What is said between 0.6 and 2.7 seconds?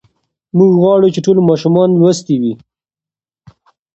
غواړو چې ټول ماشومان لوستي وي.